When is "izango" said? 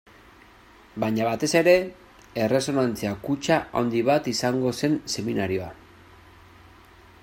4.35-4.73